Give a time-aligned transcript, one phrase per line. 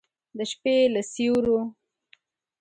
[0.37, 1.59] د شپې له سیورو